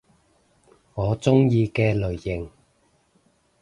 [0.95, 2.49] 我鍾意嘅類型